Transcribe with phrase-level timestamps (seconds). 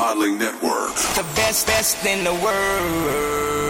[0.00, 0.94] Modeling Network.
[1.14, 3.69] The best, best in the world.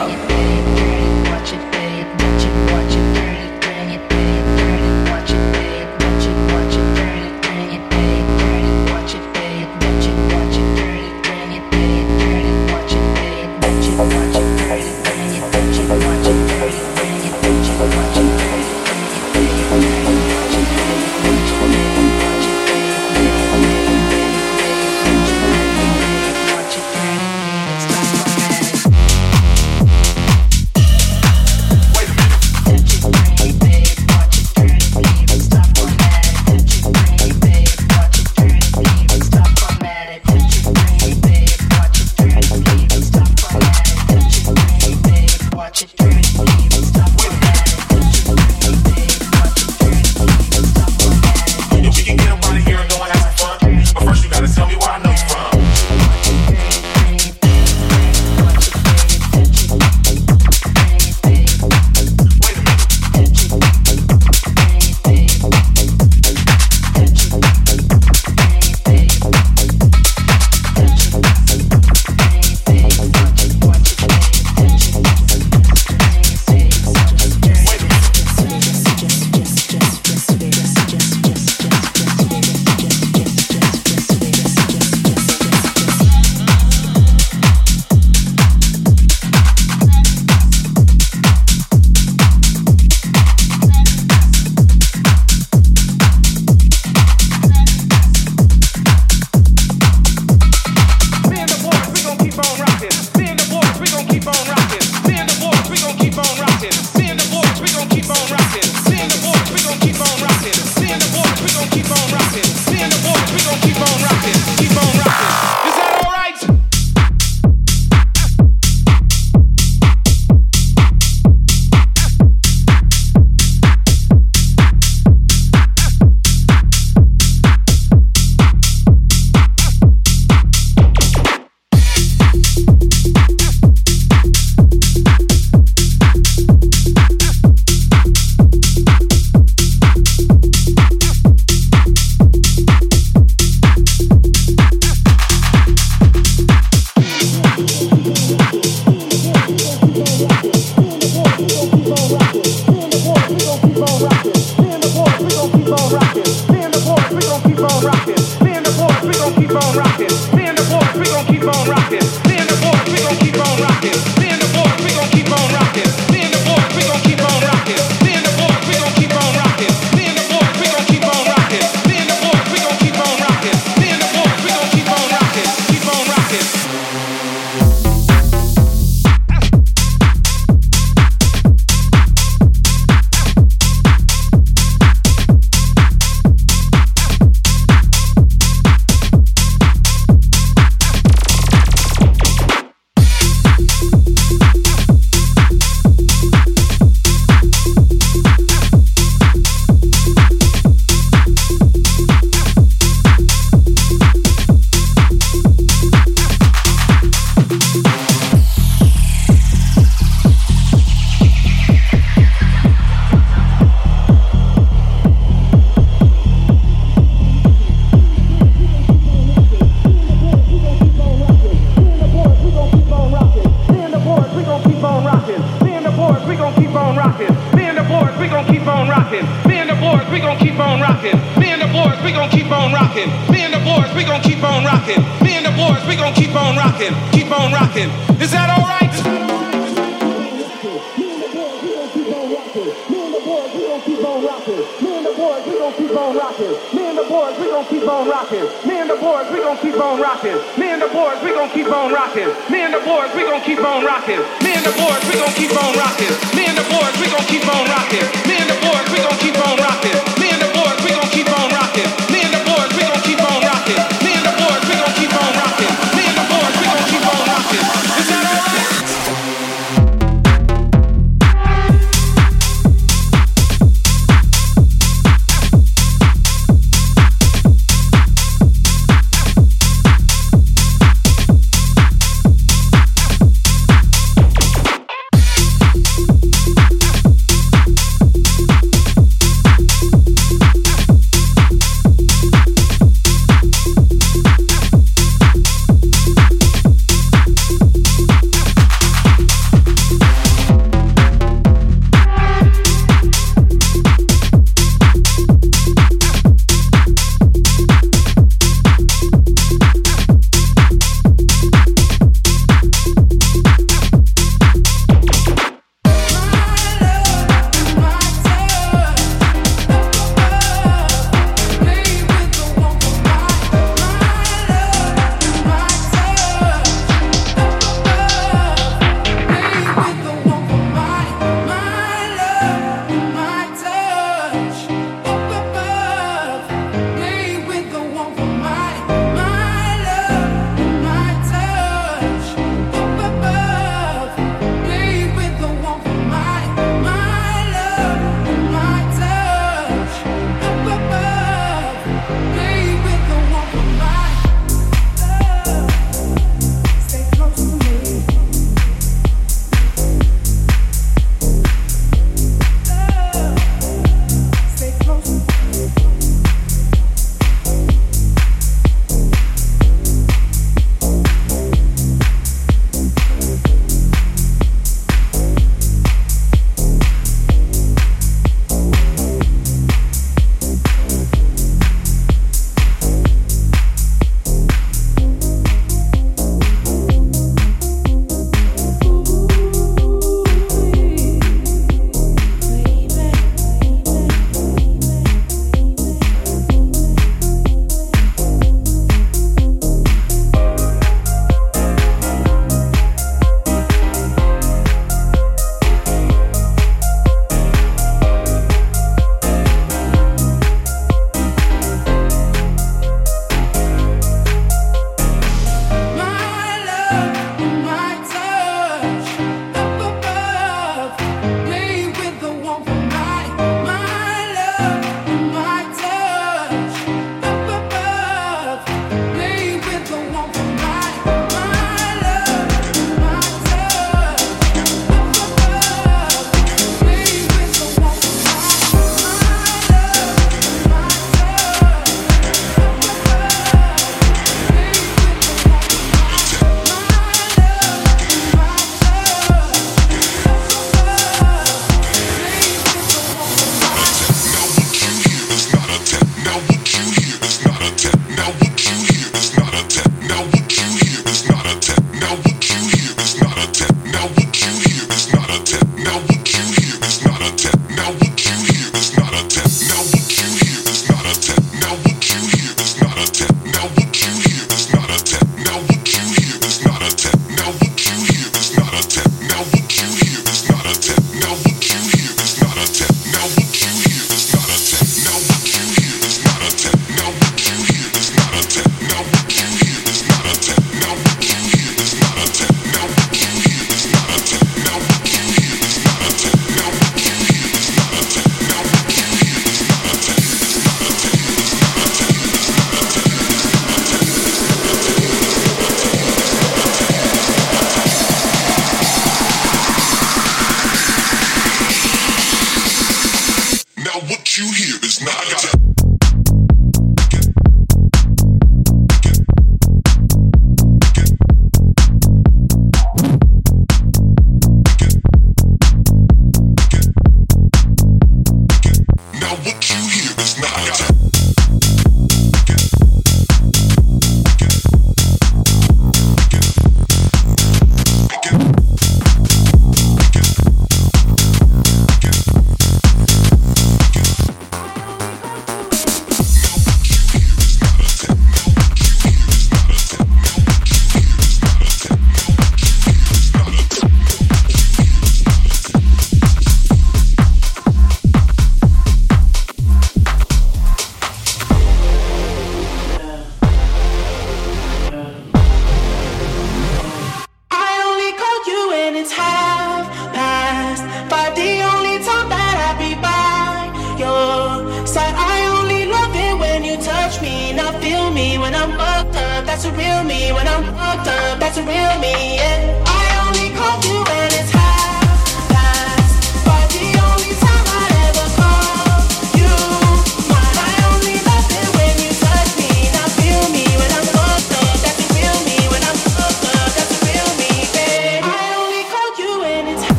[0.01, 1.70] Watch it.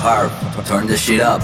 [0.00, 0.30] Harv,
[0.66, 1.42] turn this shit up.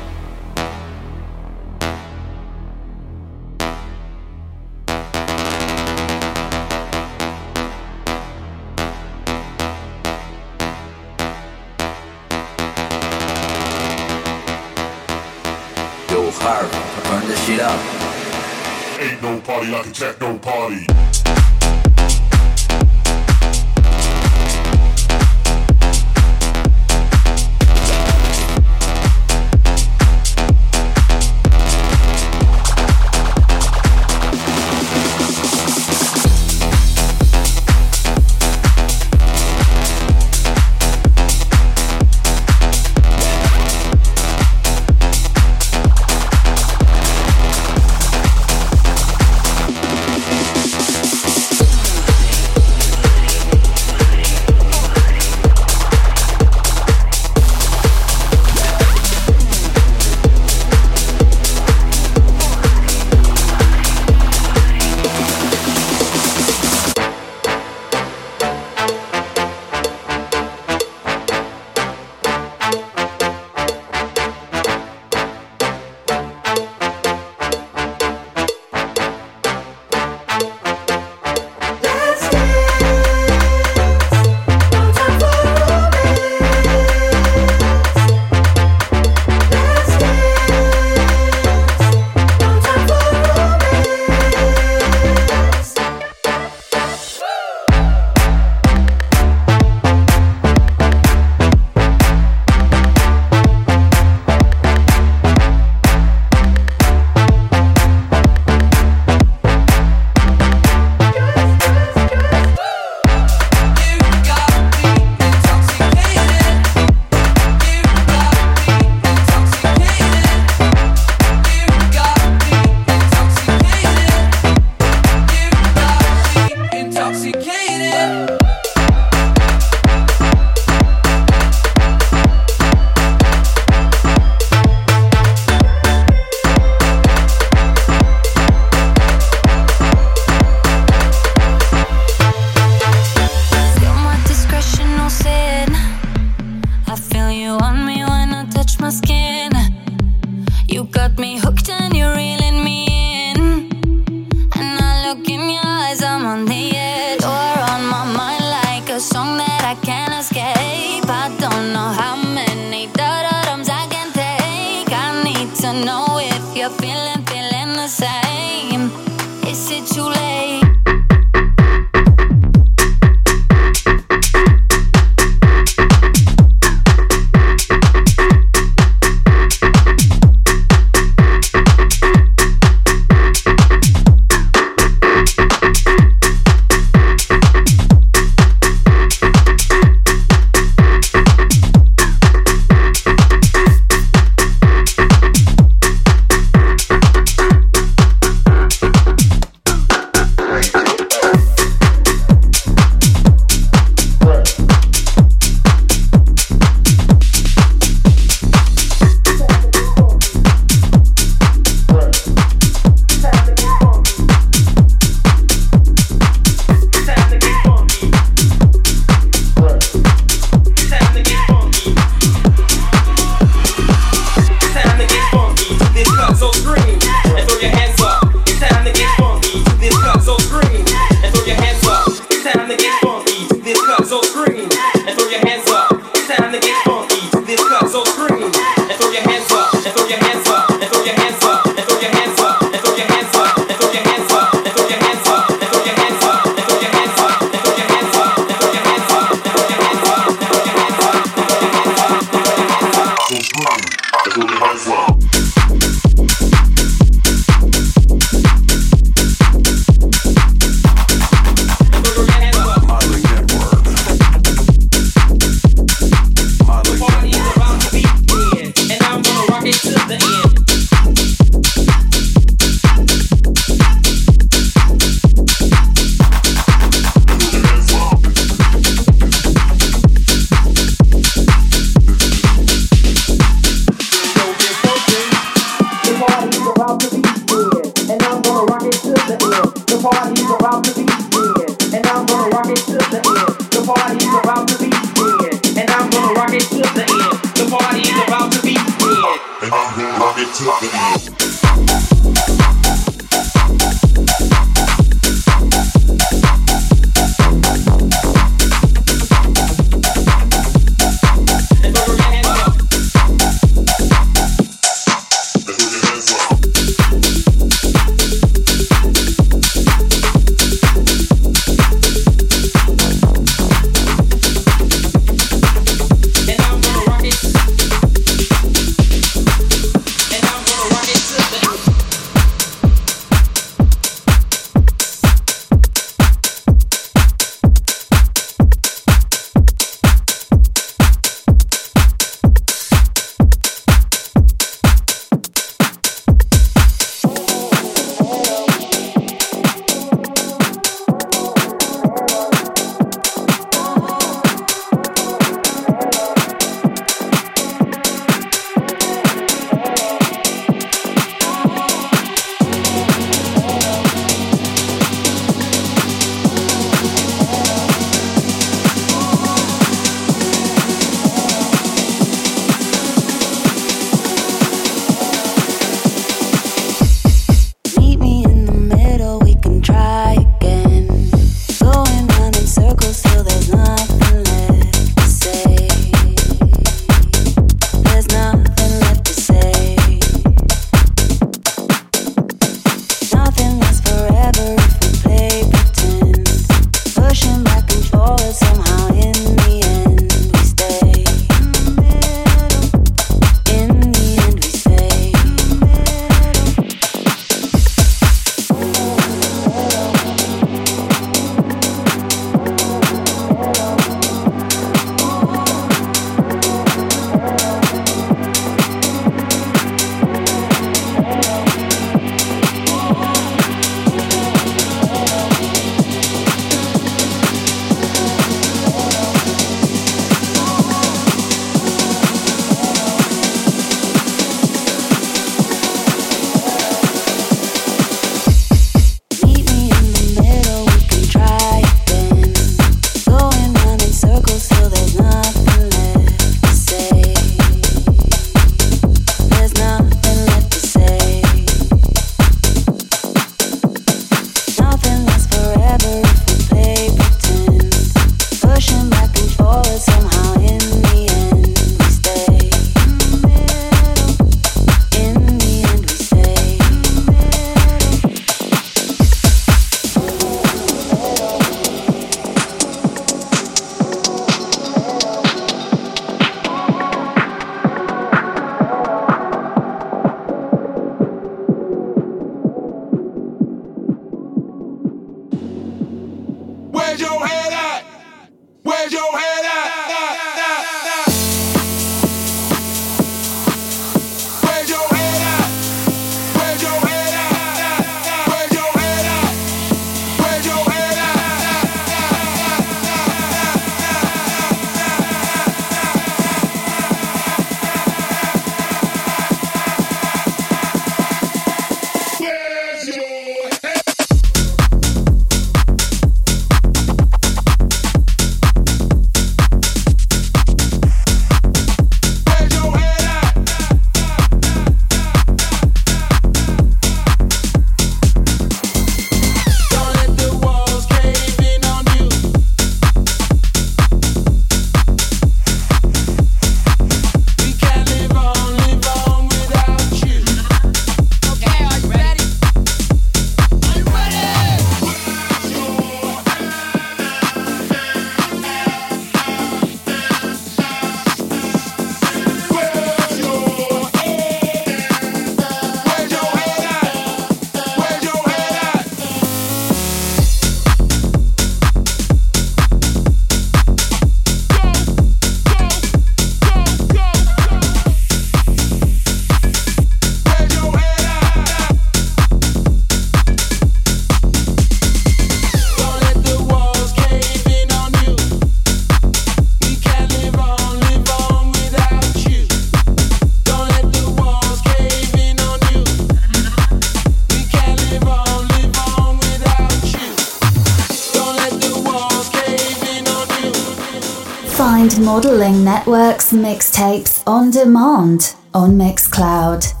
[595.71, 600.00] Networks mixtapes on demand on Mixcloud.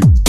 [0.00, 0.21] baby.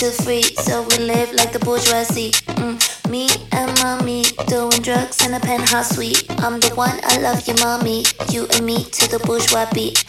[0.00, 2.30] too free, so we live like the bourgeoisie.
[2.56, 2.80] Mm.
[3.10, 6.24] Me and mommy doing drugs in a penthouse suite.
[6.38, 8.04] I'm the one I love you, mommy.
[8.30, 10.02] You and me to the bourgeois beat.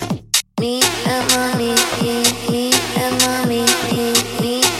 [0.61, 2.71] Me and mommy, me, me
[3.03, 4.70] and mommy, me, me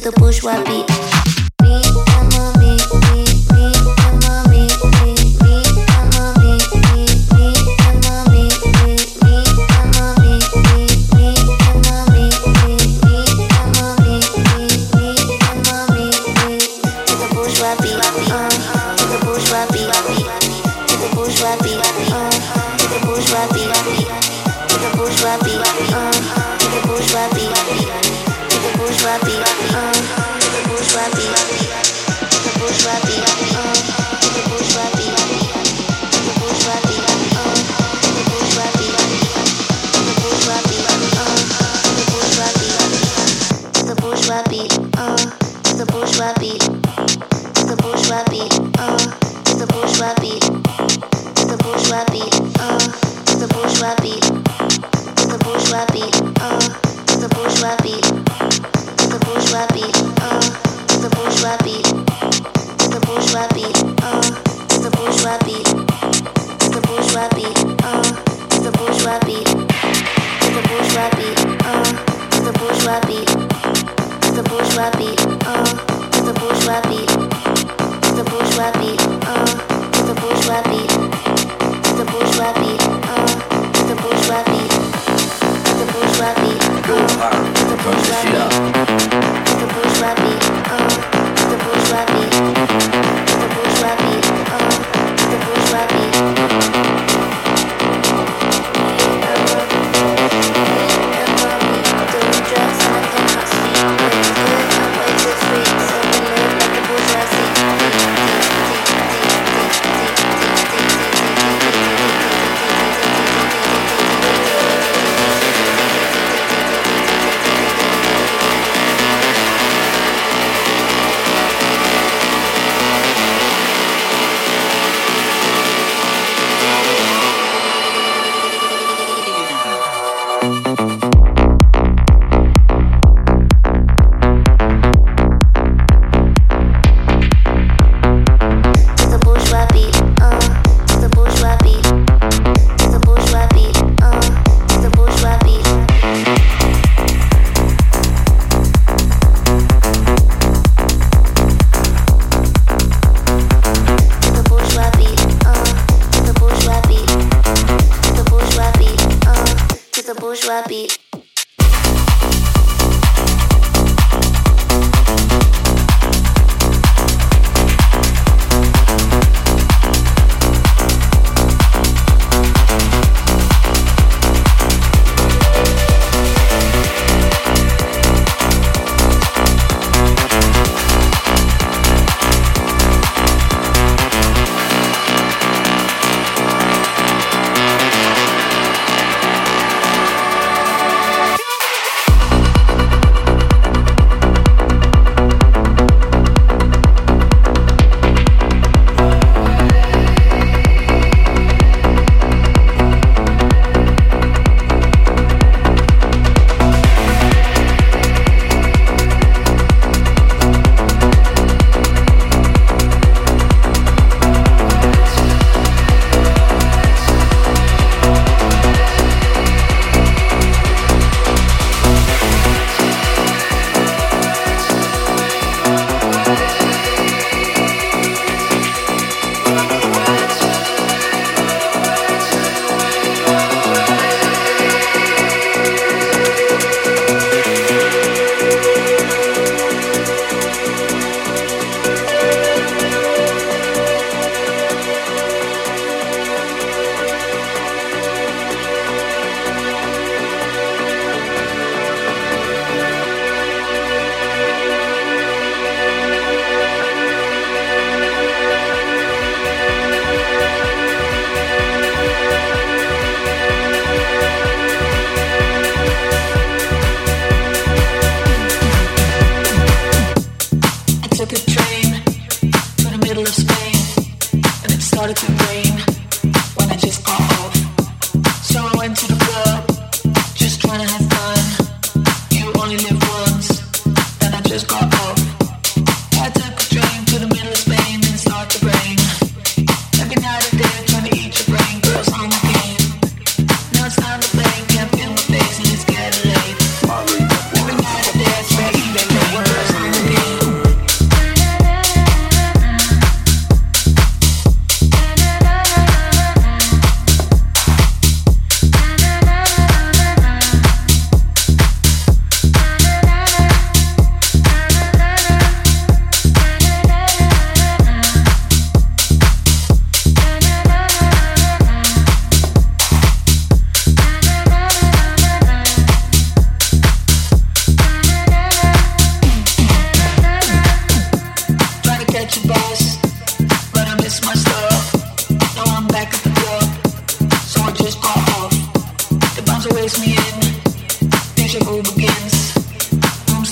[0.00, 1.09] the bourgeois beat.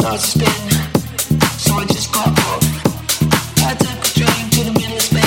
[0.08, 0.70] starts to spin,
[1.58, 2.62] so I just got up.
[3.66, 5.17] I took a drink to the middle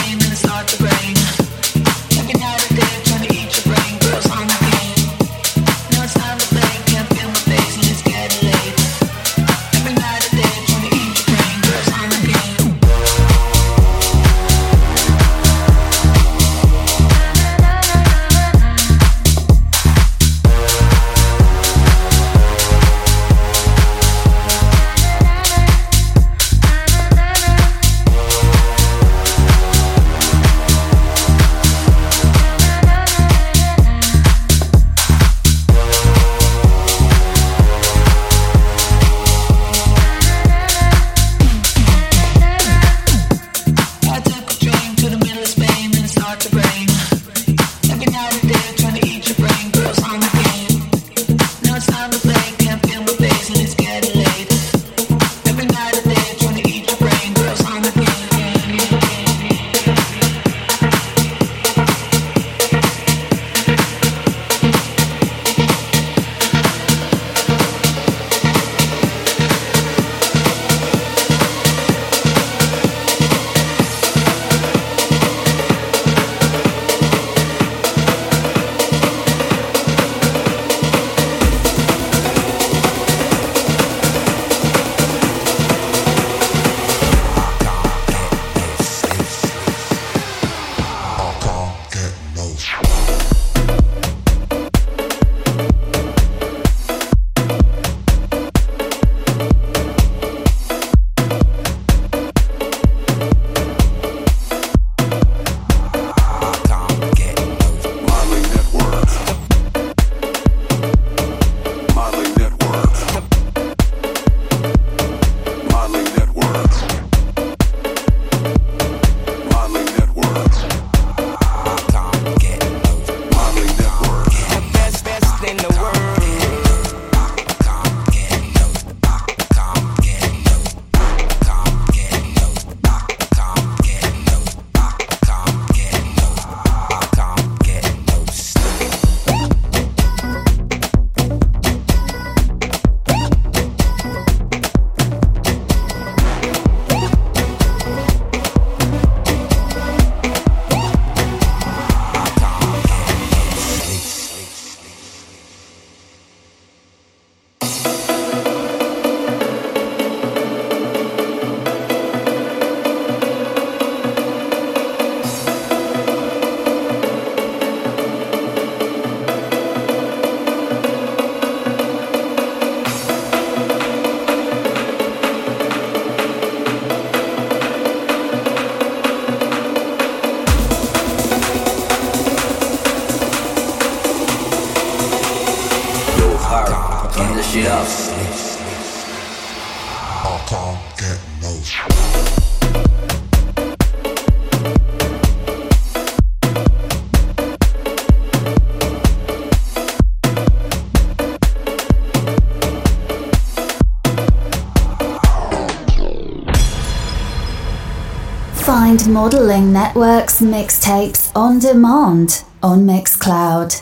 [208.91, 213.80] Mind Modeling Network's mixtapes on demand on Mixcloud.